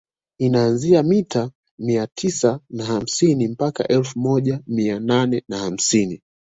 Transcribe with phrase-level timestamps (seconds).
[0.39, 6.21] Inaanzia mita mia tisa na hamsini mpaka elfu moja mia nane na hamsini